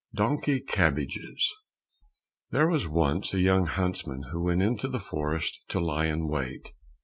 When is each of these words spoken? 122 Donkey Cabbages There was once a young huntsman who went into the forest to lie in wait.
122 0.13 0.63
Donkey 0.65 0.65
Cabbages 0.65 1.53
There 2.49 2.67
was 2.67 2.87
once 2.87 3.35
a 3.35 3.39
young 3.39 3.67
huntsman 3.67 4.23
who 4.31 4.41
went 4.41 4.63
into 4.63 4.87
the 4.87 4.99
forest 4.99 5.59
to 5.67 5.79
lie 5.79 6.07
in 6.07 6.27
wait. 6.27 6.73